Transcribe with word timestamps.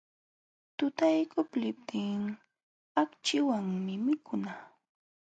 Tutaykuqluptin 0.77 2.19
akchiwanmi 3.01 3.93
mikuna. 4.05 4.53